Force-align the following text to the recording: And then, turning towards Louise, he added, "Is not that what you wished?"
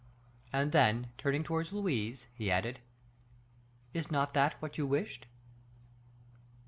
And 0.51 0.71
then, 0.71 1.11
turning 1.19 1.43
towards 1.43 1.71
Louise, 1.71 2.25
he 2.33 2.49
added, 2.49 2.79
"Is 3.93 4.09
not 4.09 4.33
that 4.33 4.59
what 4.59 4.75
you 4.75 4.87
wished?" 4.87 5.27